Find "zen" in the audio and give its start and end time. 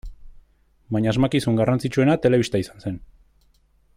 2.89-3.01